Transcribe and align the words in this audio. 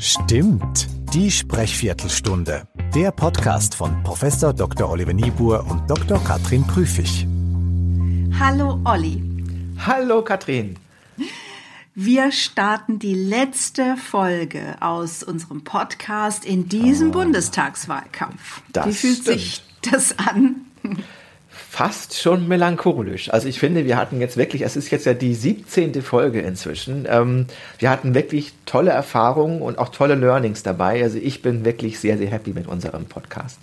Stimmt, 0.00 0.86
die 1.12 1.28
Sprechviertelstunde. 1.28 2.68
Der 2.94 3.10
Podcast 3.10 3.74
von 3.74 4.00
Prof. 4.04 4.20
Dr. 4.38 4.88
Oliver 4.88 5.12
Niebuhr 5.12 5.66
und 5.68 5.90
Dr. 5.90 6.22
Katrin 6.22 6.64
Prüfig. 6.64 7.26
Hallo 8.38 8.80
Olli. 8.84 9.20
Hallo 9.84 10.22
Katrin. 10.22 10.76
Wir 11.96 12.30
starten 12.30 13.00
die 13.00 13.14
letzte 13.14 13.96
Folge 13.96 14.76
aus 14.78 15.24
unserem 15.24 15.64
Podcast 15.64 16.44
in 16.44 16.68
diesem 16.68 17.08
oh, 17.08 17.14
Bundestagswahlkampf. 17.14 18.62
Wie 18.84 18.92
fühlt 18.92 19.22
stimmt. 19.22 19.40
sich 19.40 19.62
das 19.82 20.16
an? 20.16 20.64
Fast 21.78 22.20
schon 22.20 22.48
melancholisch. 22.48 23.32
Also 23.32 23.46
ich 23.46 23.60
finde, 23.60 23.84
wir 23.84 23.96
hatten 23.96 24.20
jetzt 24.20 24.36
wirklich, 24.36 24.62
es 24.62 24.74
ist 24.74 24.90
jetzt 24.90 25.06
ja 25.06 25.14
die 25.14 25.32
17. 25.32 26.02
Folge 26.02 26.40
inzwischen. 26.40 27.06
Ähm, 27.08 27.46
wir 27.78 27.88
hatten 27.88 28.16
wirklich 28.16 28.52
tolle 28.66 28.90
Erfahrungen 28.90 29.62
und 29.62 29.78
auch 29.78 29.90
tolle 29.90 30.16
Learnings 30.16 30.64
dabei. 30.64 31.00
Also 31.04 31.18
ich 31.18 31.40
bin 31.40 31.64
wirklich 31.64 32.00
sehr, 32.00 32.18
sehr 32.18 32.30
happy 32.30 32.52
mit 32.52 32.66
unserem 32.66 33.04
Podcast. 33.04 33.60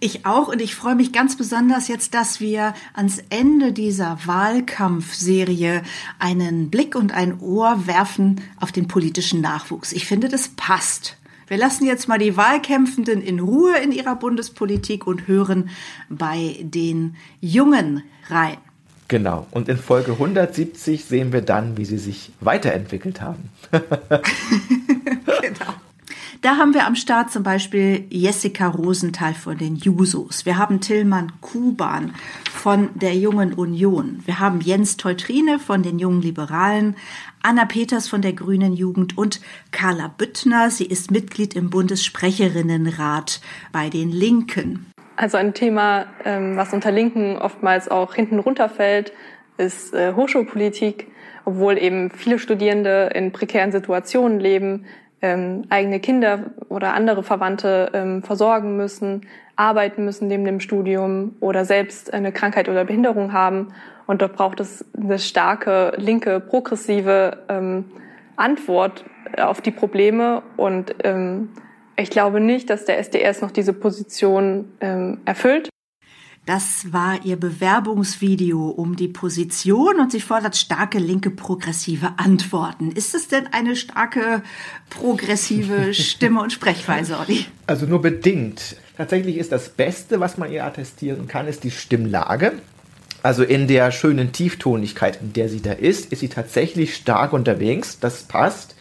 Ich 0.00 0.24
auch 0.24 0.48
und 0.48 0.62
ich 0.62 0.74
freue 0.74 0.94
mich 0.94 1.12
ganz 1.12 1.36
besonders 1.36 1.88
jetzt, 1.88 2.14
dass 2.14 2.40
wir 2.40 2.72
ans 2.94 3.22
Ende 3.28 3.74
dieser 3.74 4.18
Wahlkampfserie 4.24 5.82
einen 6.18 6.70
Blick 6.70 6.94
und 6.94 7.12
ein 7.12 7.38
Ohr 7.40 7.86
werfen 7.86 8.40
auf 8.58 8.72
den 8.72 8.88
politischen 8.88 9.42
Nachwuchs. 9.42 9.92
Ich 9.92 10.06
finde, 10.06 10.30
das 10.30 10.48
passt. 10.56 11.18
Wir 11.46 11.56
lassen 11.56 11.86
jetzt 11.86 12.08
mal 12.08 12.18
die 12.18 12.36
Wahlkämpfenden 12.36 13.22
in 13.22 13.40
Ruhe 13.40 13.78
in 13.78 13.92
ihrer 13.92 14.16
Bundespolitik 14.16 15.06
und 15.06 15.28
hören 15.28 15.70
bei 16.08 16.56
den 16.60 17.16
Jungen 17.40 18.02
rein. 18.28 18.58
Genau. 19.08 19.46
Und 19.52 19.68
in 19.68 19.78
Folge 19.78 20.12
170 20.12 21.04
sehen 21.04 21.32
wir 21.32 21.42
dann, 21.42 21.76
wie 21.76 21.84
sie 21.84 21.98
sich 21.98 22.32
weiterentwickelt 22.40 23.20
haben. 23.20 23.50
genau. 23.70 24.20
Da 26.42 26.56
haben 26.56 26.74
wir 26.74 26.86
am 26.86 26.96
Start 26.96 27.30
zum 27.30 27.42
Beispiel 27.42 28.04
Jessica 28.10 28.68
Rosenthal 28.68 29.34
von 29.34 29.56
den 29.56 29.76
Jusos. 29.76 30.44
Wir 30.44 30.58
haben 30.58 30.80
Tillmann 30.80 31.32
Kuban 31.40 32.14
von 32.66 32.90
der 32.96 33.14
Jungen 33.14 33.54
Union. 33.54 34.24
Wir 34.24 34.40
haben 34.40 34.60
Jens 34.60 34.96
Teutrine 34.96 35.60
von 35.60 35.84
den 35.84 36.00
Jungen 36.00 36.20
Liberalen, 36.20 36.96
Anna 37.40 37.64
Peters 37.64 38.08
von 38.08 38.22
der 38.22 38.32
Grünen 38.32 38.72
Jugend 38.72 39.16
und 39.16 39.40
Carla 39.70 40.08
Büttner. 40.08 40.68
Sie 40.70 40.86
ist 40.86 41.12
Mitglied 41.12 41.54
im 41.54 41.70
Bundessprecherinnenrat 41.70 43.40
bei 43.70 43.88
den 43.88 44.10
Linken. 44.10 44.86
Also 45.14 45.36
ein 45.36 45.54
Thema, 45.54 46.06
ähm, 46.24 46.56
was 46.56 46.72
unter 46.72 46.90
Linken 46.90 47.36
oftmals 47.36 47.88
auch 47.88 48.14
hinten 48.14 48.40
runterfällt, 48.40 49.12
ist 49.58 49.94
äh, 49.94 50.14
Hochschulpolitik, 50.14 51.06
obwohl 51.44 51.78
eben 51.78 52.10
viele 52.10 52.40
Studierende 52.40 53.12
in 53.14 53.30
prekären 53.30 53.70
Situationen 53.70 54.40
leben, 54.40 54.86
ähm, 55.26 55.64
eigene 55.70 55.98
Kinder 55.98 56.50
oder 56.68 56.94
andere 56.94 57.22
Verwandte 57.22 57.90
ähm, 57.92 58.22
versorgen 58.22 58.76
müssen, 58.76 59.22
arbeiten 59.56 60.04
müssen 60.04 60.28
neben 60.28 60.44
dem 60.44 60.60
Studium 60.60 61.34
oder 61.40 61.64
selbst 61.64 62.14
eine 62.14 62.30
Krankheit 62.30 62.68
oder 62.68 62.84
Behinderung 62.84 63.32
haben. 63.32 63.72
Und 64.06 64.22
dort 64.22 64.36
braucht 64.36 64.60
es 64.60 64.84
eine 64.96 65.18
starke, 65.18 65.92
linke, 65.96 66.38
progressive 66.38 67.38
ähm, 67.48 67.86
Antwort 68.36 69.04
auf 69.36 69.60
die 69.60 69.72
Probleme. 69.72 70.42
Und 70.56 70.94
ähm, 71.02 71.48
ich 71.96 72.10
glaube 72.10 72.38
nicht, 72.40 72.70
dass 72.70 72.84
der 72.84 72.98
SDS 72.98 73.40
noch 73.40 73.50
diese 73.50 73.72
Position 73.72 74.70
ähm, 74.80 75.18
erfüllt. 75.24 75.68
Das 76.46 76.92
war 76.92 77.24
ihr 77.24 77.34
Bewerbungsvideo 77.34 78.68
um 78.68 78.94
die 78.94 79.08
Position 79.08 79.98
und 79.98 80.12
sie 80.12 80.20
fordert 80.20 80.56
starke 80.56 80.98
linke 80.98 81.30
progressive 81.30 82.12
Antworten. 82.18 82.92
Ist 82.92 83.16
es 83.16 83.26
denn 83.26 83.48
eine 83.50 83.74
starke 83.74 84.44
progressive 84.88 85.92
Stimme 85.92 86.40
und 86.40 86.52
Sprechweise, 86.52 87.18
Olli? 87.18 87.46
Also 87.66 87.86
nur 87.86 88.00
bedingt. 88.00 88.76
Tatsächlich 88.96 89.38
ist 89.38 89.50
das 89.50 89.70
Beste, 89.70 90.20
was 90.20 90.38
man 90.38 90.52
ihr 90.52 90.64
attestieren 90.64 91.26
kann, 91.26 91.48
ist 91.48 91.64
die 91.64 91.72
Stimmlage. 91.72 92.52
Also 93.24 93.42
in 93.42 93.66
der 93.66 93.90
schönen 93.90 94.30
Tieftonigkeit, 94.30 95.20
in 95.20 95.32
der 95.32 95.48
sie 95.48 95.60
da 95.60 95.72
ist, 95.72 96.12
ist 96.12 96.20
sie 96.20 96.28
tatsächlich 96.28 96.94
stark 96.94 97.32
unterwegs. 97.32 97.98
Das 97.98 98.22
passt 98.22 98.76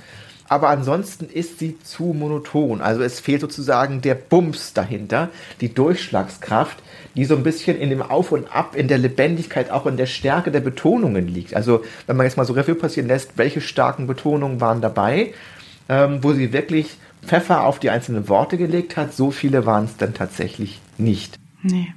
aber 0.48 0.70
ansonsten 0.70 1.26
ist 1.26 1.60
sie 1.60 1.80
zu 1.80 2.14
monoton. 2.14 2.82
Also 2.82 3.02
es 3.02 3.20
fehlt 3.20 3.42
sozusagen 3.42 4.02
der 4.02 4.16
Bums 4.16 4.74
dahinter, 4.74 5.30
die 5.62 5.74
Durchschlagskraft, 5.74 6.78
die 7.16 7.26
so 7.26 7.36
ein 7.36 7.44
bisschen 7.44 7.78
in 7.78 7.90
dem 7.90 8.02
Auf 8.02 8.32
und 8.32 8.54
Ab, 8.54 8.76
in 8.76 8.88
der 8.88 8.98
Lebendigkeit, 8.98 9.72
auch 9.72 9.86
in 9.86 9.98
der 9.98 10.06
Stärke 10.06 10.52
der 10.52 10.60
Betonungen 10.60 11.28
liegt. 11.28 11.56
Also 11.56 11.84
wenn 12.06 12.18
man 12.18 12.26
jetzt 12.26 12.38
mal 12.38 12.46
so 12.46 12.54
Revue 12.54 12.76
passieren 12.76 13.08
lässt, 13.08 13.38
welche 13.38 13.62
starken 13.62 14.06
Betonungen 14.06 14.62
waren 14.62 14.82
dabei, 14.82 15.34
ähm, 15.90 16.24
wo 16.24 16.34
sie 16.34 16.54
wirklich 16.54 16.98
Pfeffer 17.26 17.64
auf 17.64 17.80
die 17.80 17.90
einzelnen 17.90 18.30
Worte 18.30 18.58
gelegt 18.58 18.98
hat, 18.98 19.14
so 19.14 19.32
viele 19.32 19.66
waren 19.66 19.86
es 19.86 19.98
dann 19.98 20.14
tatsächlich 20.14 20.80
nicht. 20.98 21.40
Nee. 21.64 21.94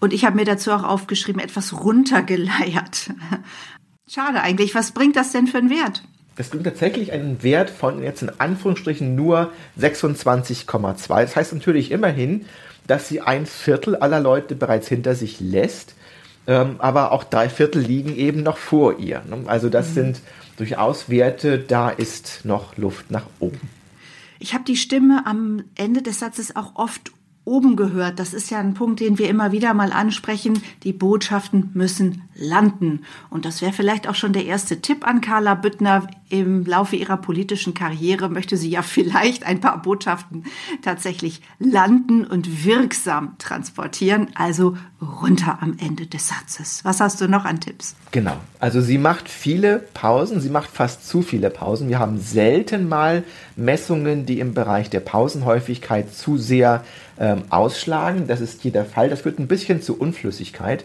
Und 0.00 0.12
ich 0.12 0.24
habe 0.24 0.36
mir 0.36 0.44
dazu 0.44 0.72
auch 0.72 0.82
aufgeschrieben, 0.82 1.40
etwas 1.40 1.84
runtergeleiert. 1.84 3.12
Schade 4.08 4.40
eigentlich. 4.42 4.74
Was 4.74 4.92
bringt 4.92 5.16
das 5.16 5.32
denn 5.32 5.46
für 5.46 5.58
einen 5.58 5.70
Wert? 5.70 6.02
Es 6.36 6.50
gibt 6.50 6.64
tatsächlich 6.64 7.12
einen 7.12 7.42
Wert 7.42 7.70
von 7.70 8.02
jetzt 8.02 8.22
in 8.22 8.30
Anführungsstrichen 8.38 9.14
nur 9.14 9.52
26,2. 9.78 11.08
Das 11.08 11.36
heißt 11.36 11.52
natürlich 11.52 11.90
immerhin, 11.90 12.46
dass 12.86 13.08
sie 13.08 13.20
ein 13.20 13.46
Viertel 13.46 13.96
aller 13.96 14.20
Leute 14.20 14.54
bereits 14.54 14.88
hinter 14.88 15.14
sich 15.14 15.40
lässt, 15.40 15.94
ähm, 16.46 16.76
aber 16.78 17.12
auch 17.12 17.24
drei 17.24 17.48
Viertel 17.48 17.82
liegen 17.82 18.16
eben 18.16 18.42
noch 18.42 18.56
vor 18.56 18.98
ihr. 18.98 19.22
Ne? 19.28 19.44
Also 19.46 19.68
das 19.68 19.90
mhm. 19.90 19.94
sind 19.94 20.20
durchaus 20.56 21.08
Werte, 21.08 21.58
da 21.58 21.90
ist 21.90 22.40
noch 22.44 22.76
Luft 22.76 23.10
nach 23.10 23.26
oben. 23.38 23.60
Ich 24.38 24.54
habe 24.54 24.64
die 24.64 24.76
Stimme 24.76 25.24
am 25.26 25.62
Ende 25.76 26.02
des 26.02 26.18
Satzes 26.18 26.56
auch 26.56 26.74
oft 26.74 27.12
oben 27.44 27.74
gehört. 27.74 28.18
Das 28.18 28.34
ist 28.34 28.50
ja 28.50 28.58
ein 28.58 28.74
Punkt, 28.74 29.00
den 29.00 29.18
wir 29.18 29.28
immer 29.28 29.50
wieder 29.50 29.74
mal 29.74 29.92
ansprechen. 29.92 30.62
Die 30.84 30.92
Botschaften 30.92 31.70
müssen 31.74 32.22
landen. 32.34 33.00
Und 33.30 33.44
das 33.44 33.62
wäre 33.62 33.72
vielleicht 33.72 34.08
auch 34.08 34.14
schon 34.14 34.32
der 34.32 34.46
erste 34.46 34.80
Tipp 34.80 35.06
an 35.06 35.20
Carla 35.20 35.54
Büttner. 35.54 36.06
Im 36.28 36.64
Laufe 36.64 36.96
ihrer 36.96 37.18
politischen 37.18 37.74
Karriere 37.74 38.28
möchte 38.28 38.56
sie 38.56 38.70
ja 38.70 38.82
vielleicht 38.82 39.44
ein 39.44 39.60
paar 39.60 39.82
Botschaften 39.82 40.44
tatsächlich 40.82 41.42
landen 41.58 42.24
und 42.24 42.64
wirksam 42.64 43.36
transportieren. 43.38 44.28
Also 44.34 44.76
runter 45.00 45.58
am 45.60 45.76
Ende 45.78 46.06
des 46.06 46.28
Satzes. 46.28 46.84
Was 46.84 47.00
hast 47.00 47.20
du 47.20 47.28
noch 47.28 47.44
an 47.44 47.60
Tipps? 47.60 47.96
Genau. 48.12 48.36
Also 48.60 48.80
sie 48.80 48.98
macht 48.98 49.28
viele 49.28 49.80
Pausen. 49.94 50.40
Sie 50.40 50.48
macht 50.48 50.70
fast 50.70 51.08
zu 51.08 51.22
viele 51.22 51.50
Pausen. 51.50 51.88
Wir 51.88 51.98
haben 51.98 52.20
selten 52.20 52.88
mal 52.88 53.24
Messungen, 53.56 54.26
die 54.26 54.38
im 54.38 54.54
Bereich 54.54 54.90
der 54.90 55.00
Pausenhäufigkeit 55.00 56.14
zu 56.14 56.38
sehr 56.38 56.84
ähm, 57.22 57.44
ausschlagen. 57.48 58.26
Das 58.26 58.42
ist 58.42 58.60
hier 58.60 58.72
der 58.72 58.84
Fall. 58.84 59.08
Das 59.08 59.22
führt 59.22 59.38
ein 59.38 59.46
bisschen 59.46 59.80
zu 59.80 59.98
Unflüssigkeit. 59.98 60.84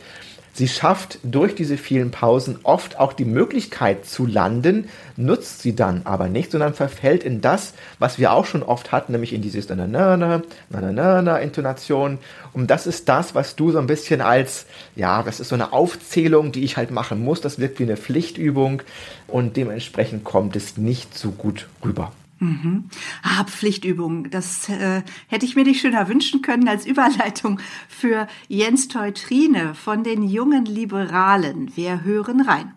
Sie 0.54 0.68
schafft 0.68 1.20
durch 1.22 1.54
diese 1.54 1.78
vielen 1.78 2.10
Pausen 2.10 2.58
oft 2.64 3.00
auch 3.00 3.14
die 3.14 3.26
Möglichkeit 3.26 4.08
zu 4.08 4.26
landen, 4.26 4.90
nutzt 5.16 5.62
sie 5.62 5.76
dann 5.76 6.02
aber 6.06 6.30
nicht, 6.30 6.50
sondern 6.50 6.74
verfällt 6.74 7.24
in 7.24 7.42
das, 7.42 7.74
was 8.00 8.18
wir 8.18 8.32
auch 8.32 8.48
schon 8.48 8.64
oft 8.64 8.92
hatten, 8.92 9.12
nämlich 9.12 9.34
in 9.34 9.44
dieses 9.44 9.70
na 9.70 9.76
na 9.76 10.18
na 10.18 10.42
na 10.70 10.92
na 10.92 11.22
na 11.22 11.38
Intonation. 11.38 12.18
Und 12.54 12.72
das 12.72 12.88
ist 12.88 13.08
das, 13.08 13.36
was 13.36 13.56
du 13.56 13.70
so 13.70 13.78
ein 13.78 13.86
bisschen 13.86 14.20
als, 14.20 14.66
ja, 14.96 15.22
das 15.22 15.40
ist 15.40 15.50
so 15.50 15.56
eine 15.56 15.74
Aufzählung, 15.74 16.52
die 16.52 16.64
ich 16.64 16.76
halt 16.76 16.90
machen 16.90 17.24
muss. 17.24 17.40
Das 17.40 17.60
wirkt 17.60 17.78
wie 17.78 17.84
eine 17.84 17.98
Pflichtübung 17.98 18.82
und 19.28 19.58
dementsprechend 19.58 20.24
kommt 20.24 20.56
es 20.56 20.76
nicht 20.76 21.16
so 21.16 21.30
gut 21.30 21.68
rüber. 21.86 22.12
Mhm. 22.40 22.86
Ah, 23.24 23.44
Pflichtübung. 23.46 24.30
Das 24.30 24.70
äh, 24.70 25.02
hätte 25.28 25.46
ich 25.46 25.56
mir 25.56 25.64
nicht 25.64 25.82
schöner 25.82 26.08
wünschen 26.08 26.42
können 26.42 26.68
als 26.68 26.86
Überleitung 26.86 27.60
für 27.88 28.28
Jens 28.48 28.88
Teutrine 28.88 29.74
von 29.74 30.04
den 30.04 30.24
jungen 30.24 30.66
Liberalen. 30.66 31.76
Wir 31.76 32.04
hören 32.04 32.42
rein. 32.42 32.74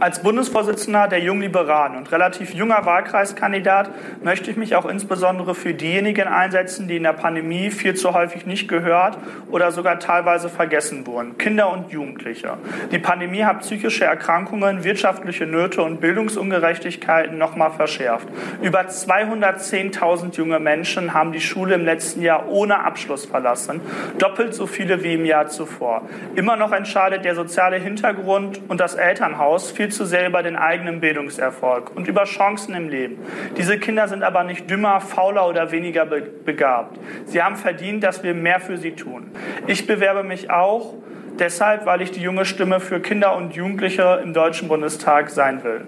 Als 0.00 0.20
Bundesvorsitzender 0.22 1.06
der 1.06 1.20
Jungliberalen 1.20 1.96
und 1.96 2.10
relativ 2.10 2.52
junger 2.52 2.84
Wahlkreiskandidat 2.84 3.90
möchte 4.24 4.50
ich 4.50 4.56
mich 4.56 4.74
auch 4.74 4.86
insbesondere 4.86 5.54
für 5.54 5.72
diejenigen 5.72 6.26
einsetzen, 6.26 6.88
die 6.88 6.96
in 6.96 7.04
der 7.04 7.12
Pandemie 7.12 7.70
viel 7.70 7.94
zu 7.94 8.12
häufig 8.12 8.44
nicht 8.44 8.66
gehört 8.66 9.16
oder 9.50 9.70
sogar 9.70 10.00
teilweise 10.00 10.48
vergessen 10.48 11.06
wurden. 11.06 11.38
Kinder 11.38 11.72
und 11.72 11.92
Jugendliche. 11.92 12.58
Die 12.90 12.98
Pandemie 12.98 13.44
hat 13.44 13.60
psychische 13.60 14.04
Erkrankungen, 14.04 14.82
wirtschaftliche 14.82 15.46
Nöte 15.46 15.80
und 15.82 16.00
Bildungsungerechtigkeiten 16.00 17.38
nochmal 17.38 17.70
verschärft. 17.70 18.28
Über 18.62 18.80
210.000 18.80 20.36
junge 20.36 20.58
Menschen 20.58 21.14
haben 21.14 21.30
die 21.30 21.40
Schule 21.40 21.76
im 21.76 21.84
letzten 21.84 22.20
Jahr 22.22 22.48
ohne 22.48 22.80
Abschluss 22.80 23.26
verlassen. 23.26 23.80
Doppelt 24.18 24.54
so 24.54 24.66
viele 24.66 25.04
wie 25.04 25.14
im 25.14 25.24
Jahr 25.24 25.46
zuvor. 25.46 26.02
Immer 26.34 26.56
noch 26.56 26.72
entscheidet 26.72 27.24
der 27.24 27.36
soziale 27.36 27.76
Hintergrund 27.76 28.60
und 28.66 28.80
das 28.80 28.96
Elternhaus 28.96 29.70
viel 29.70 29.83
zu 29.90 30.04
sehr 30.04 30.28
über 30.28 30.42
den 30.42 30.56
eigenen 30.56 31.00
Bildungserfolg 31.00 31.94
und 31.94 32.08
über 32.08 32.24
Chancen 32.24 32.74
im 32.74 32.88
Leben. 32.88 33.18
Diese 33.56 33.78
Kinder 33.78 34.08
sind 34.08 34.22
aber 34.22 34.44
nicht 34.44 34.68
dümmer, 34.70 35.00
fauler 35.00 35.48
oder 35.48 35.70
weniger 35.70 36.06
begabt. 36.06 36.98
Sie 37.26 37.42
haben 37.42 37.56
verdient, 37.56 38.02
dass 38.02 38.22
wir 38.22 38.34
mehr 38.34 38.60
für 38.60 38.76
sie 38.76 38.92
tun. 38.92 39.30
Ich 39.66 39.86
bewerbe 39.86 40.22
mich 40.22 40.50
auch 40.50 40.94
deshalb, 41.38 41.86
weil 41.86 42.02
ich 42.02 42.10
die 42.10 42.20
junge 42.20 42.44
Stimme 42.44 42.80
für 42.80 43.00
Kinder 43.00 43.36
und 43.36 43.54
Jugendliche 43.54 44.20
im 44.22 44.34
Deutschen 44.34 44.68
Bundestag 44.68 45.30
sein 45.30 45.64
will. 45.64 45.86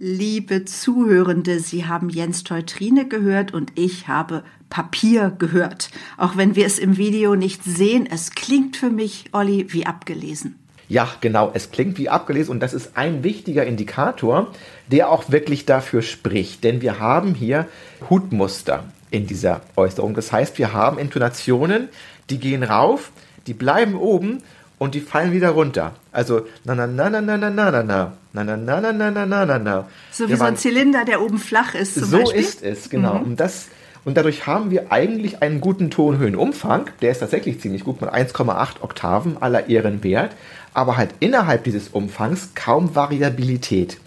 Liebe 0.00 0.64
Zuhörende, 0.64 1.58
Sie 1.58 1.86
haben 1.86 2.08
Jens 2.08 2.44
Teutrine 2.44 3.08
gehört 3.08 3.52
und 3.52 3.72
ich 3.74 4.06
habe 4.06 4.44
Papier 4.70 5.34
gehört. 5.36 5.90
Auch 6.16 6.36
wenn 6.36 6.54
wir 6.54 6.66
es 6.66 6.78
im 6.78 6.96
Video 6.98 7.34
nicht 7.34 7.64
sehen, 7.64 8.06
es 8.08 8.30
klingt 8.30 8.76
für 8.76 8.90
mich, 8.90 9.24
Olli, 9.32 9.66
wie 9.70 9.86
abgelesen. 9.86 10.57
Ja, 10.88 11.08
genau, 11.20 11.50
es 11.52 11.70
klingt 11.70 11.98
wie 11.98 12.08
abgelesen 12.08 12.50
und 12.50 12.60
das 12.60 12.72
ist 12.72 12.92
ein 12.96 13.22
wichtiger 13.22 13.66
Indikator, 13.66 14.48
der 14.90 15.10
auch 15.10 15.30
wirklich 15.30 15.66
dafür 15.66 16.00
spricht. 16.00 16.64
Denn 16.64 16.80
wir 16.80 16.98
haben 16.98 17.34
hier 17.34 17.66
Hutmuster 18.08 18.84
in 19.10 19.26
dieser 19.26 19.60
Äußerung. 19.76 20.14
Das 20.14 20.32
heißt, 20.32 20.56
wir 20.58 20.72
haben 20.72 20.98
Intonationen, 20.98 21.88
die 22.30 22.38
gehen 22.38 22.62
rauf, 22.62 23.10
die 23.46 23.54
bleiben 23.54 23.96
oben 23.96 24.42
und 24.78 24.94
die 24.94 25.00
fallen 25.00 25.32
wieder 25.32 25.50
runter. 25.50 25.92
Also 26.12 26.46
na 26.64 26.74
na 26.74 26.86
na 26.86 27.10
na 27.10 27.20
na 27.20 27.36
na 27.36 27.50
na 27.50 27.70
na 27.70 27.82
na 27.82 28.12
na 28.32 28.44
na 28.44 28.56
na 28.56 28.80
na 28.80 28.92
na 28.92 29.10
na 29.10 29.26
na 29.26 29.44
na 29.44 29.58
na. 29.58 29.88
So 30.10 30.28
wie 30.28 30.36
so 30.36 30.44
ein 30.44 30.56
Zylinder, 30.56 31.04
der 31.04 31.20
oben 31.20 31.38
flach 31.38 31.74
ist. 31.74 31.94
So 31.94 32.30
ist 32.30 32.62
es, 32.62 32.88
genau. 32.88 33.18
Mhm. 33.18 33.24
Und 33.24 33.40
das 33.40 33.68
und 34.04 34.16
dadurch 34.16 34.46
haben 34.46 34.70
wir 34.70 34.92
eigentlich 34.92 35.42
einen 35.42 35.60
guten 35.60 35.90
Tonhöhenumfang. 35.90 36.90
Der 37.02 37.10
ist 37.10 37.18
tatsächlich 37.18 37.60
ziemlich 37.60 37.84
gut 37.84 38.00
mit 38.00 38.10
1,8 38.10 38.80
Oktaven 38.80 39.40
aller 39.40 39.68
Ehren 39.68 40.02
wert. 40.02 40.34
Aber 40.74 40.96
halt 40.96 41.10
innerhalb 41.20 41.64
dieses 41.64 41.88
Umfangs 41.88 42.50
kaum 42.54 42.94
Variabilität. 42.94 43.98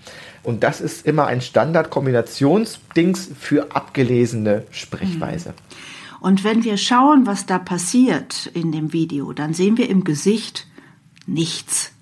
Und 0.44 0.64
das 0.64 0.82
ist 0.82 1.06
immer 1.06 1.28
ein 1.28 1.42
Standard-Kombinationsdings 1.42 3.30
für 3.40 3.76
abgelesene 3.76 4.66
Sprechweise. 4.72 5.50
Mhm. 5.50 5.54
Und 6.22 6.44
wenn 6.44 6.64
wir 6.64 6.78
schauen, 6.78 7.26
was 7.26 7.46
da 7.46 7.58
passiert 7.60 8.50
in 8.54 8.72
dem 8.72 8.94
Video, 8.94 9.34
dann 9.34 9.54
sehen 9.54 9.78
wir 9.78 9.90
im 9.90 10.04
Gesicht 10.04 10.68
nichts. 11.26 11.94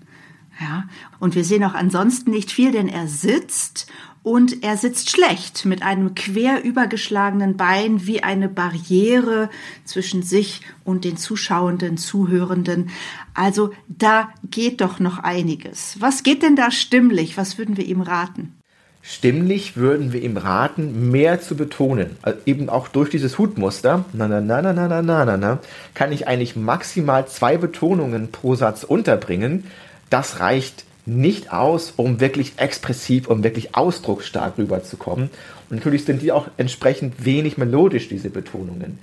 Ja, 0.59 0.83
und 1.19 1.35
wir 1.35 1.45
sehen 1.45 1.63
auch 1.63 1.74
ansonsten 1.74 2.31
nicht 2.31 2.51
viel, 2.51 2.74
denn 2.74 2.89
er 2.89 3.07
sitzt 3.07 3.88
und 4.24 4.63
er 4.63 4.77
sitzt 4.77 5.10
schlecht 5.10 5.66
mit 5.66 5.81
einem 5.81 6.13
quer 6.16 6.63
übergeschlagenen 6.63 7.57
Bein 7.57 8.06
wie 8.06 8.21
eine 8.21 8.50
Barriere 8.50 9.50
zwischen 9.86 10.24
sich 10.24 10.62
und 10.83 11.06
den 11.06 11.18
zuschauenden, 11.18 11.98
zuhörenden. 11.98 12.89
Also 13.33 13.71
da 13.88 14.30
geht 14.44 14.81
doch 14.81 15.00
noch 15.00 15.19
einiges. 15.19 15.95
Was 16.00 16.24
geht 16.24 16.44
denn 16.44 16.56
da 16.56 16.71
stimmlich? 16.71 17.38
Was 17.38 17.57
würden 17.57 17.77
wir 17.77 17.86
ihm 17.86 18.01
raten? 18.01 18.54
Stimmlich 19.01 19.77
würden 19.77 20.12
wir 20.12 20.21
ihm 20.21 20.36
raten, 20.36 21.10
mehr 21.10 21.42
zu 21.42 21.56
betonen. 21.56 22.18
Also 22.21 22.39
eben 22.45 22.69
auch 22.69 22.89
durch 22.89 23.10
dieses 23.10 23.38
Hutmuster, 23.38 24.04
na 24.12 24.27
na 24.27 24.42
na 24.42 24.62
na 24.62 24.74
na 24.74 25.01
na 25.01 25.25
na 25.25 25.38
na, 25.38 25.60
kann 25.94 26.12
ich 26.12 26.27
eigentlich 26.27 26.57
maximal 26.57 27.25
zwei 27.27 27.57
Betonungen 27.57 28.30
pro 28.31 28.56
Satz 28.56 28.83
unterbringen. 28.83 29.63
Das 30.10 30.42
reicht 30.42 30.83
nicht 31.09 31.51
aus, 31.51 31.94
um 31.95 32.19
wirklich 32.19 32.53
expressiv, 32.57 33.27
um 33.27 33.44
wirklich 33.44 33.75
ausdrucksstark 33.75 34.57
rüberzukommen. 34.57 35.29
Und 35.69 35.77
natürlich 35.77 36.06
sind 36.06 36.21
die 36.21 36.31
auch 36.31 36.47
entsprechend 36.57 37.25
wenig 37.25 37.57
melodisch, 37.57 38.09
diese 38.09 38.29
Betonungen. 38.29 39.00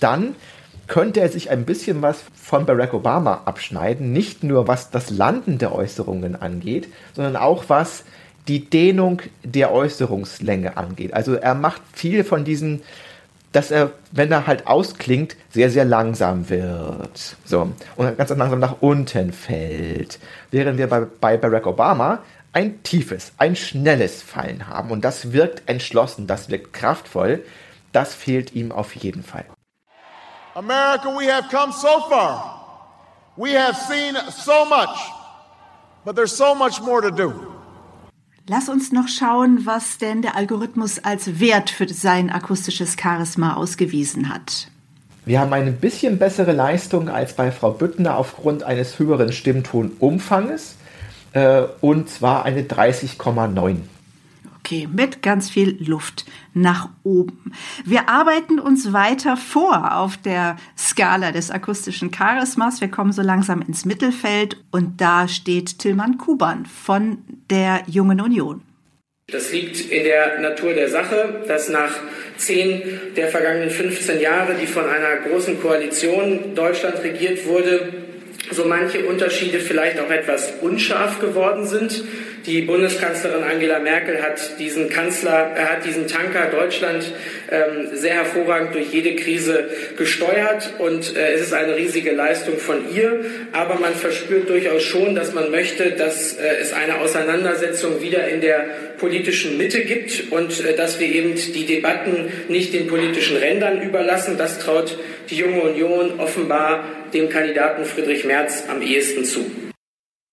Dann 0.00 0.34
könnte 0.86 1.20
er 1.20 1.28
sich 1.28 1.50
ein 1.50 1.64
bisschen 1.64 2.00
was 2.02 2.24
von 2.34 2.64
Barack 2.64 2.94
Obama 2.94 3.42
abschneiden, 3.44 4.12
nicht 4.12 4.42
nur 4.42 4.66
was 4.66 4.90
das 4.90 5.10
Landen 5.10 5.58
der 5.58 5.74
Äußerungen 5.74 6.34
angeht, 6.34 6.88
sondern 7.14 7.36
auch 7.36 7.64
was 7.68 8.04
die 8.48 8.64
Dehnung 8.64 9.20
der 9.44 9.72
Äußerungslänge 9.72 10.78
angeht. 10.78 11.12
Also 11.12 11.34
er 11.34 11.54
macht 11.54 11.82
viel 11.92 12.24
von 12.24 12.44
diesen 12.44 12.80
dass 13.52 13.70
er, 13.70 13.92
wenn 14.12 14.30
er 14.30 14.46
halt 14.46 14.66
ausklingt, 14.66 15.36
sehr, 15.50 15.70
sehr 15.70 15.84
langsam 15.84 16.48
wird. 16.50 17.36
So. 17.44 17.72
Und 17.96 18.18
ganz 18.18 18.30
langsam 18.30 18.58
nach 18.58 18.76
unten 18.80 19.32
fällt. 19.32 20.18
Während 20.50 20.78
wir 20.78 20.88
bei, 20.88 21.00
bei 21.00 21.36
Barack 21.36 21.66
Obama 21.66 22.20
ein 22.52 22.82
tiefes, 22.82 23.32
ein 23.38 23.56
schnelles 23.56 24.22
Fallen 24.22 24.68
haben. 24.68 24.90
Und 24.90 25.04
das 25.04 25.32
wirkt 25.32 25.68
entschlossen, 25.68 26.26
das 26.26 26.50
wirkt 26.50 26.72
kraftvoll. 26.72 27.44
Das 27.92 28.14
fehlt 28.14 28.52
ihm 28.52 28.70
auf 28.72 28.94
jeden 28.94 29.22
Fall. 29.22 29.46
America, 30.54 31.08
we 31.16 31.32
have 31.32 31.48
come 31.50 31.72
so 31.72 32.00
far. 32.08 32.58
We 33.36 33.56
have 33.56 33.76
seen 33.76 34.16
so 34.30 34.64
much. 34.64 34.98
But 36.04 36.16
there's 36.16 36.36
so 36.36 36.54
much 36.54 36.80
more 36.80 37.00
to 37.00 37.10
do. 37.10 37.57
Lass 38.50 38.70
uns 38.70 38.92
noch 38.92 39.08
schauen, 39.08 39.66
was 39.66 39.98
denn 39.98 40.22
der 40.22 40.34
Algorithmus 40.34 40.98
als 40.98 41.38
Wert 41.38 41.68
für 41.68 41.86
sein 41.86 42.30
akustisches 42.30 42.96
Charisma 42.98 43.54
ausgewiesen 43.54 44.30
hat. 44.30 44.68
Wir 45.26 45.40
haben 45.40 45.52
eine 45.52 45.70
bisschen 45.70 46.18
bessere 46.18 46.52
Leistung 46.52 47.10
als 47.10 47.34
bei 47.34 47.52
Frau 47.52 47.72
Büttner 47.72 48.16
aufgrund 48.16 48.62
eines 48.62 48.98
höheren 48.98 49.32
Stimmtonumfanges 49.32 50.76
äh, 51.34 51.64
und 51.82 52.08
zwar 52.08 52.46
eine 52.46 52.62
30,9. 52.62 53.76
Okay, 54.68 54.86
mit 54.94 55.22
ganz 55.22 55.48
viel 55.48 55.82
Luft 55.82 56.26
nach 56.52 56.90
oben. 57.02 57.54
Wir 57.86 58.10
arbeiten 58.10 58.58
uns 58.58 58.92
weiter 58.92 59.38
vor 59.38 59.96
auf 59.96 60.18
der 60.18 60.56
Skala 60.76 61.32
des 61.32 61.50
akustischen 61.50 62.10
Charismas. 62.10 62.82
Wir 62.82 62.88
kommen 62.88 63.12
so 63.12 63.22
langsam 63.22 63.62
ins 63.62 63.86
Mittelfeld 63.86 64.58
und 64.70 65.00
da 65.00 65.26
steht 65.26 65.78
Tillmann 65.78 66.18
Kuban 66.18 66.66
von 66.66 67.16
der 67.48 67.80
Jungen 67.86 68.20
Union. 68.20 68.60
Das 69.32 69.50
liegt 69.52 69.90
in 69.90 70.04
der 70.04 70.38
Natur 70.40 70.74
der 70.74 70.90
Sache, 70.90 71.44
dass 71.48 71.70
nach 71.70 71.94
zehn 72.36 72.82
der 73.16 73.28
vergangenen 73.28 73.70
15 73.70 74.20
Jahre, 74.20 74.54
die 74.60 74.66
von 74.66 74.84
einer 74.84 75.16
großen 75.30 75.62
Koalition 75.62 76.54
Deutschland 76.54 77.02
regiert 77.02 77.46
wurde, 77.46 77.90
so 78.50 78.66
manche 78.66 79.06
Unterschiede 79.06 79.60
vielleicht 79.60 79.98
auch 79.98 80.10
etwas 80.10 80.52
unscharf 80.60 81.20
geworden 81.20 81.66
sind. 81.66 82.04
Die 82.46 82.62
Bundeskanzlerin 82.62 83.42
Angela 83.42 83.78
Merkel 83.78 84.22
hat 84.22 84.58
diesen 84.58 84.88
Kanzler, 84.88 85.52
er 85.54 85.72
hat 85.72 85.84
diesen 85.84 86.06
Tanker 86.06 86.46
Deutschland 86.46 87.12
ähm, 87.50 87.88
sehr 87.92 88.14
hervorragend 88.14 88.74
durch 88.74 88.92
jede 88.92 89.16
Krise 89.16 89.68
gesteuert 89.96 90.74
und 90.78 91.16
äh, 91.16 91.32
es 91.32 91.42
ist 91.42 91.52
eine 91.52 91.76
riesige 91.76 92.12
Leistung 92.12 92.58
von 92.58 92.94
ihr. 92.94 93.24
Aber 93.52 93.74
man 93.76 93.94
verspürt 93.94 94.48
durchaus 94.48 94.82
schon, 94.82 95.14
dass 95.14 95.34
man 95.34 95.50
möchte, 95.50 95.90
dass 95.92 96.34
äh, 96.34 96.56
es 96.60 96.72
eine 96.72 96.98
Auseinandersetzung 97.00 98.00
wieder 98.00 98.26
in 98.28 98.40
der 98.40 98.66
politischen 98.98 99.58
Mitte 99.58 99.82
gibt 99.82 100.30
und 100.30 100.64
äh, 100.64 100.74
dass 100.74 101.00
wir 101.00 101.08
eben 101.08 101.34
die 101.34 101.66
Debatten 101.66 102.32
nicht 102.48 102.72
den 102.72 102.86
politischen 102.86 103.36
Rändern 103.36 103.82
überlassen. 103.82 104.36
Das 104.38 104.58
traut 104.58 104.98
die 105.30 105.36
junge 105.36 105.62
Union 105.62 106.18
offenbar 106.18 106.84
dem 107.12 107.28
Kandidaten 107.28 107.84
Friedrich 107.84 108.24
Merz 108.24 108.64
am 108.68 108.82
ehesten 108.82 109.24
zu. 109.24 109.67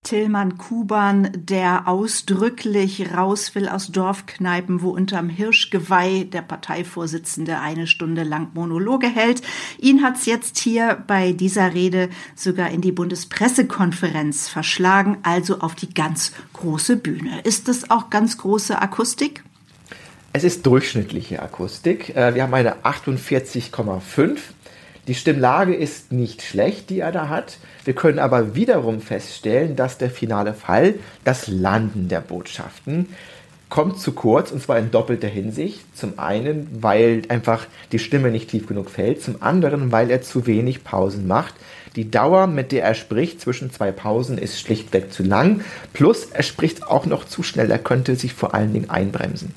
Tillmann 0.05 0.59
Kuban, 0.59 1.31
der 1.33 1.87
ausdrücklich 1.87 3.11
raus 3.13 3.55
will 3.55 3.67
aus 3.67 3.87
Dorfkneipen, 3.87 4.83
wo 4.83 4.91
unterm 4.91 5.29
Hirschgeweih 5.29 6.25
der 6.25 6.43
Parteivorsitzende 6.43 7.59
eine 7.59 7.87
Stunde 7.87 8.21
lang 8.21 8.49
Monologe 8.53 9.07
hält. 9.07 9.41
Ihn 9.79 10.03
hat's 10.03 10.27
jetzt 10.27 10.59
hier 10.59 11.03
bei 11.07 11.33
dieser 11.33 11.73
Rede 11.73 12.09
sogar 12.35 12.69
in 12.69 12.81
die 12.81 12.91
Bundespressekonferenz 12.91 14.47
verschlagen, 14.47 15.17
also 15.23 15.59
auf 15.59 15.73
die 15.73 15.91
ganz 15.91 16.33
große 16.53 16.97
Bühne. 16.97 17.41
Ist 17.41 17.67
das 17.67 17.89
auch 17.89 18.11
ganz 18.11 18.37
große 18.37 18.79
Akustik? 18.79 19.43
Es 20.33 20.43
ist 20.43 20.65
durchschnittliche 20.67 21.41
Akustik. 21.41 22.15
Äh, 22.15 22.35
wir 22.35 22.43
haben 22.43 22.53
eine 22.53 22.83
48,5 22.83 24.37
die 25.07 25.15
Stimmlage 25.15 25.75
ist 25.75 26.11
nicht 26.11 26.41
schlecht, 26.41 26.89
die 26.89 26.99
er 26.99 27.11
da 27.11 27.29
hat. 27.29 27.57
Wir 27.83 27.93
können 27.93 28.17
aber 28.17 28.55
wiederum 28.55 29.01
feststellen, 29.01 29.75
dass 29.75 29.97
der 29.97 30.09
finale 30.09 30.53
Fall, 30.53 30.95
das 31.23 31.47
Landen 31.47 32.07
der 32.07 32.21
Botschaften, 32.21 33.09
kommt 33.69 33.99
zu 33.99 34.13
kurz 34.13 34.51
und 34.51 34.61
zwar 34.61 34.79
in 34.79 34.89
doppelter 34.89 35.27
Hinsicht. 35.27 35.81
Zum 35.95 36.17
einen, 36.17 36.67
weil 36.81 37.23
einfach 37.29 37.67
die 37.91 37.99
Stimme 37.99 38.31
nicht 38.31 38.49
tief 38.49 38.67
genug 38.67 38.89
fällt, 38.89 39.21
zum 39.21 39.41
anderen, 39.41 39.91
weil 39.91 40.09
er 40.09 40.21
zu 40.21 40.47
wenig 40.47 40.83
Pausen 40.83 41.27
macht. 41.27 41.53
Die 41.95 42.09
Dauer, 42.09 42.47
mit 42.47 42.71
der 42.71 42.83
er 42.83 42.93
spricht 42.95 43.39
zwischen 43.41 43.71
zwei 43.71 43.91
Pausen, 43.91 44.37
ist 44.37 44.59
schlichtweg 44.59 45.13
zu 45.13 45.23
lang. 45.23 45.61
Plus, 45.93 46.25
er 46.25 46.43
spricht 46.43 46.87
auch 46.87 47.05
noch 47.05 47.25
zu 47.25 47.43
schnell. 47.43 47.71
Er 47.71 47.79
könnte 47.79 48.15
sich 48.15 48.33
vor 48.33 48.53
allen 48.53 48.73
Dingen 48.73 48.89
einbremsen. 48.89 49.53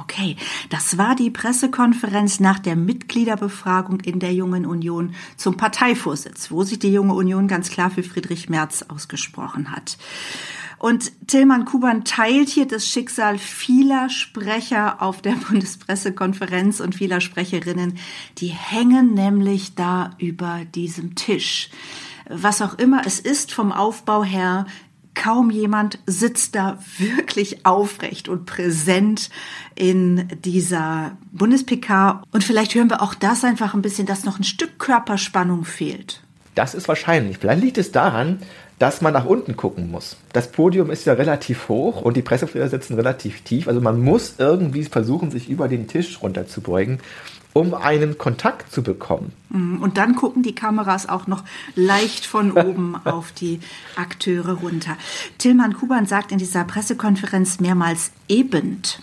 Okay, 0.00 0.36
das 0.68 0.98
war 0.98 1.14
die 1.14 1.30
Pressekonferenz 1.30 2.40
nach 2.40 2.58
der 2.58 2.76
Mitgliederbefragung 2.76 4.00
in 4.00 4.20
der 4.20 4.34
Jungen 4.34 4.66
Union 4.66 5.14
zum 5.36 5.56
Parteivorsitz, 5.56 6.50
wo 6.50 6.64
sich 6.64 6.78
die 6.78 6.92
Junge 6.92 7.14
Union 7.14 7.48
ganz 7.48 7.70
klar 7.70 7.90
für 7.90 8.02
Friedrich 8.02 8.48
Merz 8.48 8.84
ausgesprochen 8.88 9.70
hat. 9.70 9.96
Und 10.78 11.10
Tillmann 11.26 11.64
Kuban 11.64 12.04
teilt 12.04 12.50
hier 12.50 12.66
das 12.66 12.86
Schicksal 12.86 13.38
vieler 13.38 14.10
Sprecher 14.10 15.00
auf 15.00 15.22
der 15.22 15.32
Bundespressekonferenz 15.48 16.80
und 16.80 16.94
vieler 16.94 17.20
Sprecherinnen. 17.20 17.98
Die 18.38 18.48
hängen 18.48 19.14
nämlich 19.14 19.74
da 19.74 20.10
über 20.18 20.62
diesem 20.74 21.14
Tisch. 21.14 21.70
Was 22.28 22.60
auch 22.60 22.74
immer 22.78 23.02
es 23.06 23.20
ist 23.20 23.52
vom 23.52 23.72
Aufbau 23.72 24.24
her, 24.24 24.66
kaum 25.16 25.50
jemand 25.50 25.98
sitzt 26.06 26.54
da 26.54 26.78
wirklich 26.98 27.66
aufrecht 27.66 28.28
und 28.28 28.46
präsent 28.46 29.30
in 29.74 30.28
dieser 30.44 31.16
Bundes-PK. 31.32 32.22
Und 32.30 32.44
vielleicht 32.44 32.76
hören 32.76 32.90
wir 32.90 33.02
auch 33.02 33.14
das 33.14 33.42
einfach 33.42 33.74
ein 33.74 33.82
bisschen, 33.82 34.06
dass 34.06 34.24
noch 34.24 34.38
ein 34.38 34.44
Stück 34.44 34.78
Körperspannung 34.78 35.64
fehlt. 35.64 36.22
Das 36.54 36.74
ist 36.74 36.86
wahrscheinlich. 36.86 37.38
Vielleicht 37.38 37.62
liegt 37.62 37.78
es 37.78 37.90
daran, 37.90 38.38
dass 38.78 39.00
man 39.00 39.12
nach 39.12 39.24
unten 39.24 39.56
gucken 39.56 39.90
muss. 39.90 40.16
Das 40.32 40.52
Podium 40.52 40.90
ist 40.90 41.06
ja 41.06 41.14
relativ 41.14 41.68
hoch 41.68 42.02
und 42.02 42.16
die 42.16 42.22
Presseführer 42.22 42.68
sitzen 42.68 42.94
relativ 42.94 43.40
tief. 43.42 43.68
Also 43.68 43.80
man 43.80 44.00
muss 44.00 44.34
irgendwie 44.38 44.84
versuchen, 44.84 45.30
sich 45.30 45.48
über 45.48 45.66
den 45.66 45.88
Tisch 45.88 46.22
runterzubeugen, 46.22 47.00
um 47.56 47.72
einen 47.72 48.18
Kontakt 48.18 48.70
zu 48.70 48.82
bekommen. 48.82 49.32
Mhm. 49.48 49.80
Und 49.80 49.96
dann 49.96 50.14
gucken 50.14 50.42
die 50.42 50.54
Kameras 50.54 51.08
auch 51.08 51.26
noch 51.26 51.42
leicht 51.74 52.26
von 52.26 52.52
oben 52.52 52.96
auf 53.04 53.32
die 53.32 53.60
Akteure 53.96 54.52
runter. 54.52 54.98
Tillmann 55.38 55.72
Kuban 55.72 56.04
sagt 56.04 56.32
in 56.32 56.38
dieser 56.38 56.64
Pressekonferenz 56.64 57.58
mehrmals 57.58 58.12
ebend. 58.28 59.00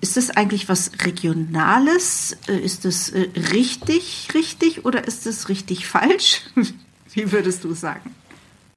Ist 0.00 0.16
das 0.16 0.30
eigentlich 0.30 0.68
was 0.68 0.90
Regionales? 1.04 2.36
Äh, 2.48 2.58
ist 2.58 2.84
das 2.84 3.10
äh, 3.10 3.28
richtig, 3.52 4.30
richtig 4.34 4.84
oder 4.84 5.06
ist 5.06 5.24
es 5.26 5.48
richtig 5.48 5.86
falsch? 5.86 6.42
Wie 7.14 7.30
würdest 7.30 7.62
du 7.62 7.74
sagen? 7.74 8.10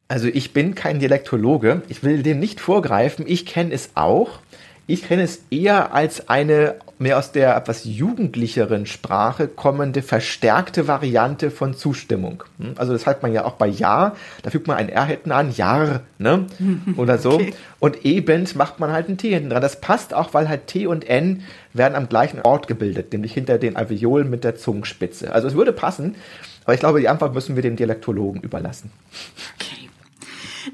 Also 0.08 0.28
ich 0.28 0.54
bin 0.54 0.76
kein 0.76 1.00
Dialektologe, 1.00 1.82
ich 1.88 2.04
will 2.04 2.22
dem 2.22 2.38
nicht 2.38 2.60
vorgreifen, 2.60 3.26
ich 3.28 3.48
kenne 3.48 3.74
es 3.74 3.90
auch. 3.96 4.42
Ich 4.86 5.08
kenne 5.08 5.24
es 5.24 5.40
eher 5.50 5.96
als 5.96 6.30
eine 6.30 6.76
mehr 6.98 7.18
aus 7.18 7.32
der 7.32 7.56
etwas 7.56 7.84
jugendlicheren 7.84 8.86
Sprache 8.86 9.48
kommende 9.48 10.02
verstärkte 10.02 10.88
Variante 10.88 11.52
von 11.52 11.74
Zustimmung. 11.74 12.44
Hm? 12.60 12.74
Also 12.78 12.94
das 12.94 13.06
hat 13.06 13.22
man 13.22 13.34
ja 13.34 13.44
auch 13.46 13.54
bei 13.54 13.68
Ja, 13.68 14.16
da 14.44 14.50
fügt 14.50 14.68
man 14.68 14.78
ein 14.78 14.90
R 14.90 15.06
hinten 15.06 15.32
an, 15.32 15.52
Jahr, 15.52 16.02
ne? 16.18 16.46
Oder 16.98 17.18
so. 17.18 17.34
Okay. 17.34 17.54
Und 17.80 18.06
eben 18.06 18.48
macht 18.56 18.80
man 18.80 18.92
halt 18.92 19.10
ein 19.10 19.18
T 19.18 19.30
hinten 19.30 19.50
dran. 19.50 19.62
Das 19.62 19.82
passt 19.82 20.14
auch, 20.14 20.34
weil 20.34 20.48
halt 20.48 20.68
T 20.68 20.88
und 20.88 21.08
N 21.08 21.44
werden 21.74 21.96
am 21.96 22.08
gleichen 22.08 22.42
Ort 22.42 22.68
gebildet, 22.68 23.12
nämlich 23.12 23.34
hinter 23.34 23.58
den 23.58 23.76
Alveolen 23.76 24.30
mit 24.30 24.44
der 24.44 24.56
Zungenspitze. 24.56 25.34
Also 25.34 25.48
es 25.50 25.56
würde 25.56 25.74
passen, 25.74 26.16
aber 26.64 26.74
ich 26.74 26.80
glaube, 26.80 27.02
die 27.02 27.10
Antwort 27.10 27.34
müssen 27.34 27.56
wir 27.56 27.64
dem 27.64 27.76
Dialektologen 27.76 28.42
überlassen. 28.42 28.92
Okay. 29.56 29.85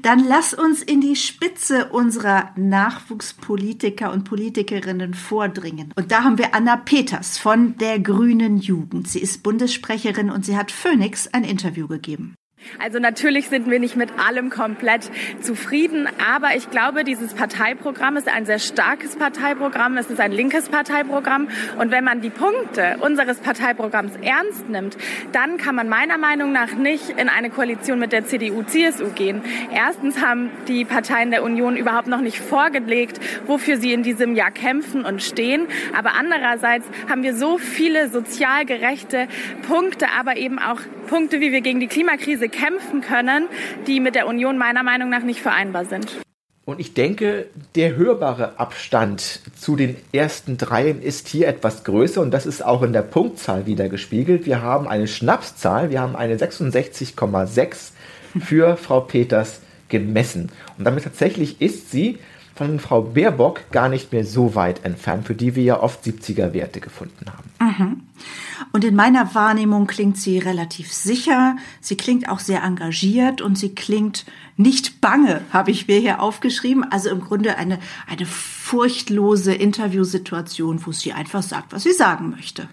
Dann 0.00 0.24
lass 0.24 0.54
uns 0.54 0.82
in 0.82 1.00
die 1.00 1.16
Spitze 1.16 1.90
unserer 1.90 2.50
Nachwuchspolitiker 2.56 4.12
und 4.12 4.24
Politikerinnen 4.24 5.14
vordringen. 5.14 5.92
Und 5.96 6.10
da 6.10 6.24
haben 6.24 6.38
wir 6.38 6.54
Anna 6.54 6.76
Peters 6.76 7.38
von 7.38 7.76
der 7.76 7.98
Grünen 8.00 8.58
Jugend. 8.58 9.08
Sie 9.08 9.20
ist 9.20 9.42
Bundessprecherin 9.42 10.30
und 10.30 10.46
sie 10.46 10.56
hat 10.56 10.70
Phoenix 10.70 11.28
ein 11.28 11.44
Interview 11.44 11.86
gegeben. 11.86 12.34
Also 12.78 12.98
natürlich 12.98 13.48
sind 13.48 13.70
wir 13.70 13.78
nicht 13.78 13.96
mit 13.96 14.10
allem 14.18 14.50
komplett 14.50 15.10
zufrieden, 15.40 16.08
aber 16.32 16.56
ich 16.56 16.70
glaube, 16.70 17.04
dieses 17.04 17.34
Parteiprogramm 17.34 18.16
ist 18.16 18.28
ein 18.28 18.46
sehr 18.46 18.58
starkes 18.58 19.16
Parteiprogramm, 19.16 19.96
es 19.96 20.10
ist 20.10 20.20
ein 20.20 20.32
linkes 20.32 20.68
Parteiprogramm. 20.68 21.48
Und 21.78 21.90
wenn 21.90 22.04
man 22.04 22.20
die 22.20 22.30
Punkte 22.30 22.96
unseres 23.00 23.38
Parteiprogramms 23.38 24.12
ernst 24.22 24.68
nimmt, 24.68 24.96
dann 25.32 25.56
kann 25.58 25.74
man 25.74 25.88
meiner 25.88 26.18
Meinung 26.18 26.52
nach 26.52 26.72
nicht 26.74 27.10
in 27.10 27.28
eine 27.28 27.50
Koalition 27.50 27.98
mit 27.98 28.12
der 28.12 28.24
CDU-CSU 28.26 29.10
gehen. 29.10 29.42
Erstens 29.72 30.20
haben 30.20 30.50
die 30.68 30.84
Parteien 30.84 31.30
der 31.30 31.42
Union 31.42 31.76
überhaupt 31.76 32.08
noch 32.08 32.20
nicht 32.20 32.38
vorgelegt, 32.38 33.20
wofür 33.46 33.76
sie 33.76 33.92
in 33.92 34.02
diesem 34.02 34.34
Jahr 34.34 34.50
kämpfen 34.50 35.04
und 35.04 35.22
stehen, 35.22 35.66
aber 35.96 36.14
andererseits 36.14 36.86
haben 37.08 37.22
wir 37.22 37.34
so 37.34 37.58
viele 37.58 38.08
sozial 38.08 38.64
gerechte 38.64 39.28
Punkte, 39.66 40.06
aber 40.18 40.36
eben 40.36 40.58
auch 40.58 40.80
Punkte, 41.06 41.40
wie 41.40 41.52
wir 41.52 41.60
gegen 41.60 41.80
die 41.80 41.88
Klimakrise 41.88 42.48
kämpfen 42.52 43.00
können, 43.00 43.48
die 43.86 44.00
mit 44.00 44.14
der 44.14 44.26
Union 44.26 44.58
meiner 44.58 44.82
Meinung 44.82 45.10
nach 45.10 45.22
nicht 45.22 45.40
vereinbar 45.40 45.84
sind. 45.84 46.22
Und 46.64 46.78
ich 46.78 46.94
denke, 46.94 47.46
der 47.74 47.96
hörbare 47.96 48.60
Abstand 48.60 49.40
zu 49.58 49.74
den 49.74 49.96
ersten 50.12 50.58
dreien 50.58 51.02
ist 51.02 51.26
hier 51.26 51.48
etwas 51.48 51.82
größer 51.82 52.20
und 52.20 52.30
das 52.30 52.46
ist 52.46 52.64
auch 52.64 52.82
in 52.82 52.92
der 52.92 53.02
Punktzahl 53.02 53.66
wieder 53.66 53.88
gespiegelt. 53.88 54.46
Wir 54.46 54.62
haben 54.62 54.86
eine 54.86 55.08
Schnapszahl, 55.08 55.90
wir 55.90 56.00
haben 56.00 56.14
eine 56.14 56.36
66,6 56.36 57.90
für 58.40 58.76
Frau 58.76 59.00
Peters 59.00 59.60
gemessen. 59.88 60.52
Und 60.78 60.84
damit 60.84 61.02
tatsächlich 61.02 61.60
ist 61.60 61.90
sie 61.90 62.20
von 62.54 62.78
Frau 62.80 63.02
Baerbock 63.02 63.70
gar 63.70 63.88
nicht 63.88 64.12
mehr 64.12 64.24
so 64.24 64.54
weit 64.54 64.84
entfernt, 64.84 65.26
für 65.26 65.34
die 65.34 65.56
wir 65.56 65.62
ja 65.62 65.80
oft 65.80 66.04
70er 66.04 66.52
Werte 66.52 66.80
gefunden 66.80 67.26
haben. 67.26 67.80
Mhm. 67.80 68.00
Und 68.72 68.84
in 68.84 68.94
meiner 68.94 69.34
Wahrnehmung 69.34 69.86
klingt 69.86 70.16
sie 70.16 70.38
relativ 70.38 70.92
sicher, 70.92 71.56
sie 71.80 71.96
klingt 71.96 72.28
auch 72.28 72.38
sehr 72.38 72.62
engagiert 72.62 73.40
und 73.40 73.58
sie 73.58 73.74
klingt 73.74 74.24
nicht 74.56 75.00
bange, 75.00 75.40
habe 75.50 75.70
ich 75.70 75.88
mir 75.88 75.98
hier 75.98 76.20
aufgeschrieben. 76.20 76.84
Also 76.84 77.10
im 77.10 77.20
Grunde 77.20 77.56
eine, 77.56 77.78
eine 78.08 78.26
furchtlose 78.26 79.54
Interviewsituation, 79.54 80.86
wo 80.86 80.92
sie 80.92 81.12
einfach 81.12 81.42
sagt, 81.42 81.72
was 81.72 81.82
sie 81.82 81.92
sagen 81.92 82.30
möchte. 82.30 82.68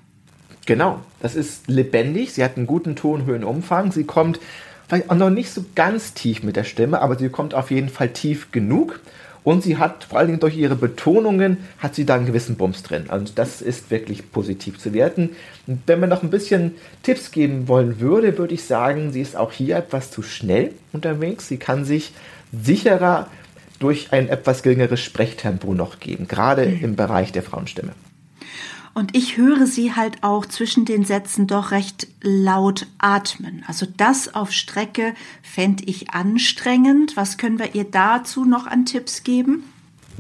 Genau, 0.66 1.00
das 1.22 1.36
ist 1.36 1.68
lebendig, 1.68 2.34
sie 2.34 2.44
hat 2.44 2.58
einen 2.58 2.68
guten 2.68 2.96
Tonhöhenumfang, 2.96 3.92
sie 3.92 4.04
kommt 4.04 4.40
vielleicht 4.88 5.10
auch 5.10 5.16
noch 5.16 5.32
nicht 5.32 5.52
so 5.52 5.66
ganz 5.74 6.14
tief 6.14 6.44
mit 6.44 6.56
der 6.56 6.64
Stimme, 6.64 7.02
aber 7.02 7.18
sie 7.18 7.30
kommt 7.30 7.56
auf 7.56 7.72
jeden 7.72 7.90
Fall 7.90 8.10
tief 8.10 8.52
genug 8.52 9.00
und 9.44 9.64
sie 9.64 9.78
hat, 9.78 10.06
vor 10.06 10.20
allen 10.20 10.28
Dingen 10.28 10.40
durch 10.40 10.58
ihre 10.58 10.76
Betonungen, 10.76 11.58
hat 11.78 11.96
sie 11.96 12.06
da 12.06 12.16
einen 12.16 12.26
gewissen 12.26 12.56
Bums 12.56 12.84
drin. 12.84 13.06
Also 13.08 13.32
das 13.34 13.62
ist 13.62 13.90
wirklich 13.92 14.32
positiv 14.32 14.80
zu 14.80 14.94
werten. 14.94 15.32
Und 15.68 15.82
wenn 15.88 16.00
man 16.00 16.10
noch 16.10 16.24
ein 16.24 16.30
bisschen 16.30 16.76
Tipps 17.04 17.32
geben 17.32 17.68
wollen 17.68 18.00
würde, 18.00 18.38
würde 18.38 18.54
ich 18.54 18.64
sagen, 18.64 19.12
sie 19.12 19.22
ist 19.22 19.36
auch 19.36 19.52
hier 19.52 19.78
etwas 19.78 20.12
zu 20.12 20.22
schnell 20.22 20.72
unterwegs. 20.94 21.48
Sie 21.48 21.58
kann 21.58 21.86
sich 21.86 22.14
sicherer 22.52 23.28
durch 23.80 24.12
ein 24.12 24.28
etwas 24.28 24.62
geringeres 24.62 25.00
Sprechtempo 25.00 25.74
noch 25.74 26.00
geben, 26.00 26.28
gerade 26.28 26.64
im 26.64 26.96
Bereich 26.96 27.32
der 27.32 27.44
Frauenstimme. 27.44 27.94
Und 29.00 29.16
ich 29.16 29.38
höre 29.38 29.66
sie 29.66 29.96
halt 29.96 30.18
auch 30.24 30.46
zwischen 30.46 30.84
den 30.84 31.06
Sätzen 31.06 31.48
doch 31.48 31.72
recht 31.72 32.08
laut 32.22 32.86
atmen. 32.98 33.64
Also 33.66 33.88
das 33.96 34.36
auf 34.36 34.52
Strecke 34.52 35.14
fände 35.42 35.86
ich 35.86 36.10
anstrengend. 36.10 37.16
Was 37.16 37.38
können 37.38 37.60
wir 37.60 37.76
ihr 37.76 37.86
dazu 37.86 38.44
noch 38.44 38.68
an 38.68 38.84
Tipps 38.86 39.24
geben? 39.24 39.64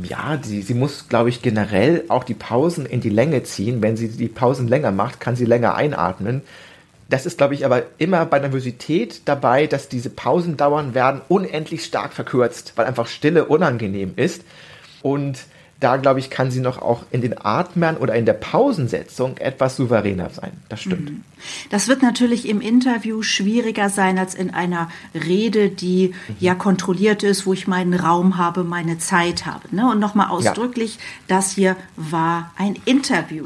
Ja, 0.01 0.39
sie, 0.41 0.61
sie 0.61 0.75
muss, 0.75 1.09
glaube 1.09 1.27
ich, 1.27 1.41
generell 1.41 2.05
auch 2.07 2.23
die 2.23 2.33
Pausen 2.33 2.85
in 2.85 3.01
die 3.01 3.09
Länge 3.09 3.43
ziehen. 3.43 3.81
Wenn 3.81 3.97
sie 3.97 4.07
die 4.07 4.29
Pausen 4.29 4.69
länger 4.69 4.93
macht, 4.93 5.19
kann 5.19 5.35
sie 5.35 5.43
länger 5.43 5.75
einatmen. 5.75 6.41
Das 7.09 7.25
ist, 7.25 7.37
glaube 7.37 7.55
ich, 7.55 7.65
aber 7.65 7.83
immer 7.97 8.25
bei 8.27 8.39
Nervosität 8.39 9.23
dabei, 9.25 9.67
dass 9.67 9.89
diese 9.89 10.09
Pausendauern 10.09 10.93
werden 10.93 11.19
unendlich 11.27 11.83
stark 11.83 12.13
verkürzt, 12.13 12.71
weil 12.77 12.85
einfach 12.85 13.07
Stille 13.07 13.43
unangenehm 13.43 14.13
ist. 14.15 14.43
Und 15.01 15.39
da 15.79 15.97
glaube 15.97 16.19
ich, 16.19 16.29
kann 16.29 16.51
sie 16.51 16.59
noch 16.59 16.81
auch 16.81 17.03
in 17.11 17.21
den 17.21 17.35
Atmern 17.43 17.97
oder 17.97 18.15
in 18.15 18.25
der 18.25 18.33
Pausensetzung 18.33 19.37
etwas 19.37 19.77
souveräner 19.77 20.29
sein. 20.29 20.51
Das 20.67 20.81
stimmt. 20.81 21.11
Mhm. 21.11 21.23
Das 21.69 21.87
wird 21.87 22.01
natürlich 22.01 22.47
im 22.49 22.59
Interview 22.59 23.21
schwieriger 23.21 23.89
sein 23.89 24.17
als 24.17 24.35
in 24.35 24.53
einer 24.53 24.89
Rede, 25.13 25.69
die 25.69 26.09
mhm. 26.09 26.35
ja 26.39 26.55
kontrolliert 26.55 27.23
ist, 27.23 27.45
wo 27.45 27.53
ich 27.53 27.67
meinen 27.67 27.93
Raum 27.93 28.37
habe, 28.37 28.63
meine 28.63 28.97
Zeit 28.97 29.45
habe. 29.45 29.73
Ne? 29.73 29.89
Und 29.89 29.99
nochmal 29.99 30.29
ausdrücklich, 30.29 30.95
ja. 30.95 31.01
das 31.27 31.51
hier 31.51 31.77
war 31.95 32.51
ein 32.57 32.75
Interview. 32.85 33.45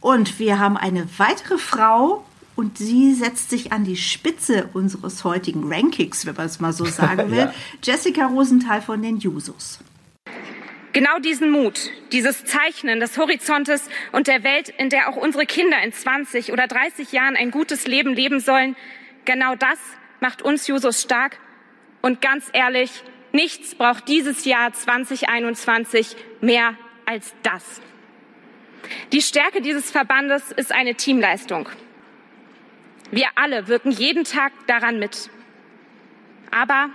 Und 0.00 0.38
wir 0.38 0.58
haben 0.58 0.76
eine 0.76 1.06
weitere 1.16 1.58
Frau, 1.58 2.22
und 2.54 2.78
sie 2.78 3.14
setzt 3.14 3.50
sich 3.50 3.72
an 3.72 3.84
die 3.84 3.96
Spitze 3.96 4.70
unseres 4.72 5.24
heutigen 5.24 5.70
Rankings, 5.70 6.24
wenn 6.24 6.34
man 6.34 6.46
es 6.46 6.58
mal 6.58 6.72
so 6.72 6.86
sagen 6.86 7.30
will. 7.30 7.38
ja. 7.38 7.54
Jessica 7.82 8.26
Rosenthal 8.26 8.80
von 8.80 9.02
den 9.02 9.18
Jusos. 9.18 9.78
Genau 10.96 11.18
diesen 11.18 11.50
Mut, 11.50 11.90
dieses 12.10 12.46
Zeichnen 12.46 13.00
des 13.00 13.18
Horizontes 13.18 13.90
und 14.12 14.28
der 14.28 14.42
Welt, 14.44 14.70
in 14.70 14.88
der 14.88 15.10
auch 15.10 15.16
unsere 15.16 15.44
Kinder 15.44 15.76
in 15.82 15.92
20 15.92 16.54
oder 16.54 16.66
30 16.66 17.12
Jahren 17.12 17.36
ein 17.36 17.50
gutes 17.50 17.86
Leben 17.86 18.14
leben 18.14 18.40
sollen, 18.40 18.76
genau 19.26 19.56
das 19.56 19.78
macht 20.20 20.40
uns 20.40 20.66
Jusos 20.66 21.02
stark. 21.02 21.36
Und 22.00 22.22
ganz 22.22 22.48
ehrlich, 22.54 22.90
nichts 23.32 23.74
braucht 23.74 24.08
dieses 24.08 24.46
Jahr 24.46 24.72
2021 24.72 26.16
mehr 26.40 26.78
als 27.04 27.34
das. 27.42 27.82
Die 29.12 29.20
Stärke 29.20 29.60
dieses 29.60 29.90
Verbandes 29.90 30.50
ist 30.50 30.72
eine 30.72 30.94
Teamleistung. 30.94 31.68
Wir 33.10 33.28
alle 33.34 33.68
wirken 33.68 33.90
jeden 33.90 34.24
Tag 34.24 34.50
daran 34.66 34.98
mit. 34.98 35.28
Aber 36.50 36.88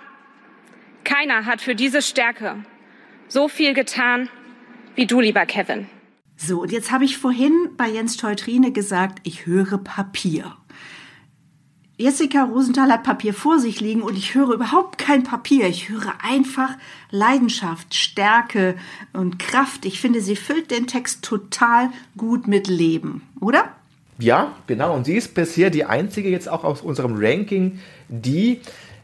keiner 1.04 1.46
hat 1.46 1.62
für 1.62 1.76
diese 1.76 2.02
Stärke 2.02 2.64
so 3.32 3.48
viel 3.48 3.74
getan 3.74 4.28
wie 4.96 5.06
du, 5.06 5.22
lieber 5.22 5.46
Kevin. 5.46 5.88
So, 6.36 6.62
und 6.62 6.72
jetzt 6.72 6.92
habe 6.92 7.06
ich 7.06 7.18
vorhin 7.18 7.70
bei 7.78 7.88
Jens 7.88 8.18
Teutrine 8.18 8.74
gesagt, 8.74 9.20
ich 9.24 9.46
höre 9.46 9.78
Papier. 9.78 10.58
Jessica 11.98 12.44
Rosenthal 12.44 12.92
hat 12.92 13.04
Papier 13.04 13.34
vor 13.34 13.60
sich 13.60 13.80
liegen 13.80 14.02
und 14.02 14.18
ich 14.18 14.36
höre 14.36 14.52
überhaupt 14.52 14.98
kein 14.98 15.24
Papier. 15.24 15.68
Ich 15.68 15.88
höre 15.88 16.14
einfach 16.22 16.72
Leidenschaft, 17.10 17.94
Stärke 17.94 18.76
und 19.14 19.40
Kraft. 19.40 19.86
Ich 19.86 20.02
finde, 20.02 20.20
sie 20.20 20.36
füllt 20.36 20.70
den 20.70 20.88
Text 20.88 21.24
total 21.24 21.90
gut 22.18 22.48
mit 22.48 22.68
Leben, 22.68 23.22
oder? 23.40 23.70
Ja, 24.18 24.56
genau. 24.68 24.94
Und 24.94 25.06
sie 25.06 25.16
ist 25.16 25.36
bisher 25.36 25.70
die 25.70 25.86
einzige 25.86 26.30
jetzt 26.30 26.50
auch 26.50 26.66
aus 26.66 26.82
unserem 26.82 27.16
Ranking, 27.18 27.80
die 28.10 28.60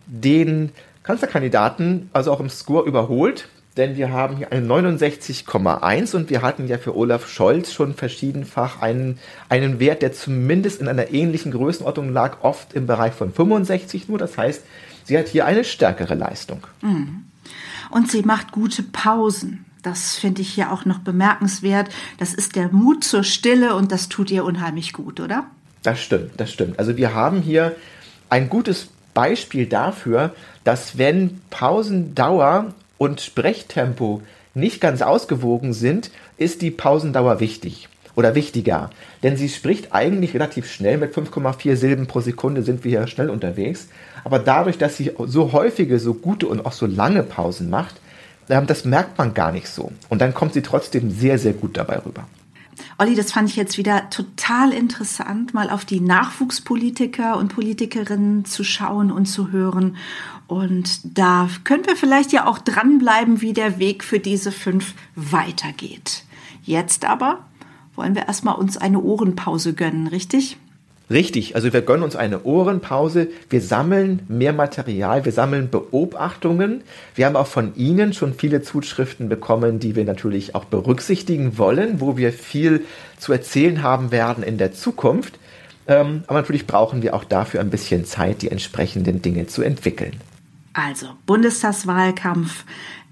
den 0.05 0.71
Kanzlerkandidaten, 1.03 2.09
also 2.11 2.33
auch 2.33 2.41
im 2.41 2.49
Score 2.49 2.85
überholt 2.85 3.47
denn 3.77 3.95
wir 3.95 4.11
haben 4.11 4.37
hier 4.37 4.51
eine 4.51 4.65
69,1 4.65 6.15
und 6.15 6.29
wir 6.29 6.41
hatten 6.41 6.67
ja 6.67 6.77
für 6.77 6.95
Olaf 6.95 7.27
Scholz 7.27 7.71
schon 7.71 7.93
verschiedenfach 7.93 8.81
einen, 8.81 9.19
einen 9.49 9.79
Wert, 9.79 10.01
der 10.01 10.13
zumindest 10.13 10.81
in 10.81 10.87
einer 10.87 11.11
ähnlichen 11.11 11.51
Größenordnung 11.51 12.11
lag, 12.11 12.41
oft 12.41 12.73
im 12.73 12.87
Bereich 12.87 13.13
von 13.13 13.31
65 13.31 14.09
nur. 14.09 14.17
Das 14.17 14.37
heißt, 14.37 14.63
sie 15.03 15.17
hat 15.17 15.27
hier 15.27 15.45
eine 15.45 15.63
stärkere 15.63 16.15
Leistung. 16.15 16.65
Mhm. 16.81 17.25
Und 17.89 18.11
sie 18.11 18.23
macht 18.23 18.51
gute 18.51 18.83
Pausen. 18.83 19.65
Das 19.83 20.15
finde 20.15 20.41
ich 20.41 20.49
hier 20.49 20.71
auch 20.71 20.85
noch 20.85 20.99
bemerkenswert. 20.99 21.89
Das 22.17 22.33
ist 22.33 22.55
der 22.55 22.69
Mut 22.69 23.03
zur 23.03 23.23
Stille 23.23 23.75
und 23.75 23.91
das 23.91 24.09
tut 24.09 24.31
ihr 24.31 24.43
unheimlich 24.43 24.91
gut, 24.91 25.19
oder? 25.19 25.45
Das 25.83 26.01
stimmt, 26.01 26.31
das 26.37 26.51
stimmt. 26.51 26.79
Also 26.79 26.97
wir 26.97 27.13
haben 27.13 27.41
hier 27.41 27.75
ein 28.29 28.49
gutes 28.49 28.89
Beispiel 29.13 29.65
dafür, 29.65 30.35
dass 30.63 30.97
wenn 30.97 31.39
Pausendauer 31.49 32.73
und 32.97 33.21
Sprechtempo 33.21 34.21
nicht 34.53 34.81
ganz 34.81 35.01
ausgewogen 35.01 35.73
sind, 35.73 36.11
ist 36.37 36.61
die 36.61 36.71
Pausendauer 36.71 37.39
wichtig 37.39 37.89
oder 38.15 38.33
wichtiger. 38.33 38.89
Denn 39.23 39.37
sie 39.37 39.47
spricht 39.47 39.93
eigentlich 39.93 40.33
relativ 40.33 40.69
schnell, 40.69 40.97
mit 40.97 41.13
5,4 41.13 41.75
Silben 41.75 42.07
pro 42.07 42.19
Sekunde 42.19 42.63
sind 42.63 42.83
wir 42.83 42.91
ja 42.91 43.07
schnell 43.07 43.29
unterwegs. 43.29 43.87
Aber 44.23 44.39
dadurch, 44.39 44.77
dass 44.77 44.97
sie 44.97 45.11
so 45.25 45.51
häufige, 45.51 45.99
so 45.99 46.15
gute 46.15 46.47
und 46.47 46.65
auch 46.65 46.71
so 46.71 46.87
lange 46.87 47.23
Pausen 47.23 47.69
macht, 47.69 48.01
ähm, 48.49 48.65
das 48.65 48.85
merkt 48.85 49.17
man 49.17 49.33
gar 49.33 49.51
nicht 49.51 49.69
so. 49.69 49.91
Und 50.09 50.19
dann 50.21 50.33
kommt 50.33 50.53
sie 50.53 50.63
trotzdem 50.63 51.11
sehr, 51.11 51.37
sehr 51.37 51.53
gut 51.53 51.77
dabei 51.77 51.99
rüber. 52.03 52.27
Olli, 52.97 53.15
das 53.15 53.31
fand 53.31 53.49
ich 53.49 53.55
jetzt 53.55 53.77
wieder 53.77 54.09
total 54.09 54.71
interessant, 54.71 55.53
mal 55.53 55.69
auf 55.69 55.85
die 55.85 55.99
Nachwuchspolitiker 55.99 57.37
und 57.37 57.53
Politikerinnen 57.53 58.45
zu 58.45 58.63
schauen 58.63 59.11
und 59.11 59.25
zu 59.25 59.51
hören. 59.51 59.97
Und 60.47 61.17
da 61.17 61.49
können 61.63 61.85
wir 61.85 61.95
vielleicht 61.95 62.31
ja 62.31 62.47
auch 62.47 62.57
dranbleiben, 62.57 63.41
wie 63.41 63.53
der 63.53 63.79
Weg 63.79 64.03
für 64.03 64.19
diese 64.19 64.51
fünf 64.51 64.93
weitergeht. 65.15 66.23
Jetzt 66.63 67.05
aber 67.05 67.45
wollen 67.95 68.15
wir 68.15 68.27
erstmal 68.27 68.55
uns 68.55 68.77
eine 68.77 69.01
Ohrenpause 69.01 69.73
gönnen, 69.73 70.07
richtig? 70.07 70.57
Richtig, 71.09 71.55
also 71.55 71.71
wir 71.71 71.81
gönnen 71.81 72.03
uns 72.03 72.17
eine 72.17 72.43
Ohrenpause, 72.43 73.29
wir 73.49 73.61
sammeln 73.61 74.23
mehr 74.27 74.51
Material, 74.51 75.23
wir 75.23 75.31
sammeln 75.31 75.69
Beobachtungen. 75.69 76.83
Wir 77.15 77.25
haben 77.25 77.37
auch 77.37 77.47
von 77.47 77.73
Ihnen 77.75 78.11
schon 78.11 78.33
viele 78.33 78.61
Zuschriften 78.61 79.29
bekommen, 79.29 79.79
die 79.79 79.95
wir 79.95 80.03
natürlich 80.03 80.53
auch 80.53 80.65
berücksichtigen 80.65 81.57
wollen, 81.57 82.01
wo 82.01 82.17
wir 82.17 82.33
viel 82.33 82.83
zu 83.17 83.31
erzählen 83.31 83.83
haben 83.83 84.11
werden 84.11 84.43
in 84.43 84.57
der 84.57 84.73
Zukunft. 84.73 85.39
Ähm, 85.87 86.23
aber 86.27 86.39
natürlich 86.39 86.67
brauchen 86.67 87.01
wir 87.01 87.13
auch 87.13 87.23
dafür 87.23 87.61
ein 87.61 87.69
bisschen 87.69 88.03
Zeit, 88.03 88.41
die 88.41 88.51
entsprechenden 88.51 89.21
Dinge 89.21 89.47
zu 89.47 89.61
entwickeln. 89.61 90.11
Also, 90.77 91.07
Bundestagswahlkampf, 91.25 92.63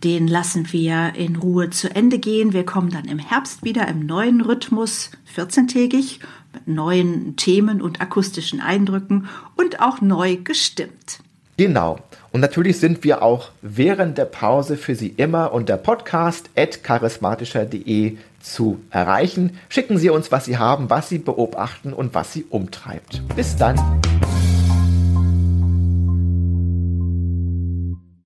den 0.03 0.27
lassen 0.27 0.71
wir 0.71 1.15
in 1.15 1.35
Ruhe 1.35 1.71
zu 1.71 1.89
Ende 1.89 2.19
gehen. 2.19 2.53
Wir 2.53 2.63
kommen 2.63 2.91
dann 2.91 3.05
im 3.05 3.17
Herbst 3.17 3.63
wieder 3.63 3.87
im 3.87 4.05
neuen 4.05 4.41
Rhythmus, 4.41 5.09
14-tägig 5.35 6.19
mit 6.53 6.67
neuen 6.67 7.35
Themen 7.37 7.81
und 7.81 8.01
akustischen 8.01 8.61
Eindrücken 8.61 9.27
und 9.55 9.81
auch 9.81 9.99
neu 9.99 10.35
gestimmt. 10.35 11.21
Genau. 11.57 11.97
Und 12.31 12.41
natürlich 12.41 12.79
sind 12.79 13.03
wir 13.03 13.23
auch 13.23 13.49
während 13.63 14.19
der 14.19 14.25
Pause 14.25 14.77
für 14.77 14.93
Sie 14.93 15.07
immer 15.07 15.51
unter 15.51 15.77
podcast.charismatischer.de 15.77 18.17
zu 18.41 18.79
erreichen. 18.91 19.57
Schicken 19.69 19.97
Sie 19.97 20.11
uns, 20.11 20.31
was 20.31 20.45
Sie 20.45 20.59
haben, 20.59 20.91
was 20.91 21.09
Sie 21.09 21.17
beobachten 21.17 21.93
und 21.93 22.13
was 22.13 22.31
Sie 22.31 22.45
umtreibt. 22.47 23.23
Bis 23.35 23.55
dann. 23.55 23.81